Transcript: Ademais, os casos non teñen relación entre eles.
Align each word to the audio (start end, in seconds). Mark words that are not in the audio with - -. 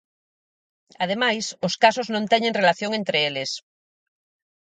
Ademais, 1.03 1.45
os 1.67 1.73
casos 1.83 2.07
non 2.13 2.29
teñen 2.31 2.57
relación 2.59 2.91
entre 2.99 3.17
eles. 3.29 3.51